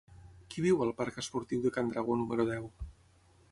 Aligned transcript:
Qui 0.53 0.63
viu 0.65 0.81
al 0.85 0.93
parc 1.01 1.19
Esportiu 1.23 1.61
de 1.67 1.73
Can 1.77 1.93
Dragó 1.93 2.19
número 2.23 2.49
deu? 2.51 2.69